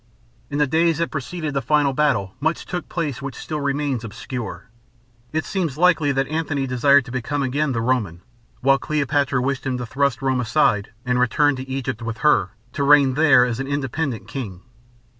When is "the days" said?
0.57-0.97